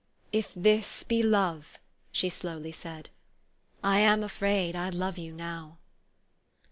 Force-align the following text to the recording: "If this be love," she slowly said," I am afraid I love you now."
"If 0.41 0.51
this 0.55 1.03
be 1.03 1.21
love," 1.21 1.77
she 2.11 2.27
slowly 2.31 2.71
said," 2.71 3.11
I 3.83 3.99
am 3.99 4.23
afraid 4.23 4.75
I 4.75 4.89
love 4.89 5.19
you 5.19 5.31
now." 5.31 5.77